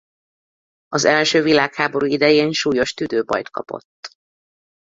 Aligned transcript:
Az 0.87 1.05
első 1.05 1.41
világháború 1.41 2.05
idején 2.05 2.51
súlyos 2.51 2.93
tüdőbajt 2.93 3.49
kapott. 3.49 4.13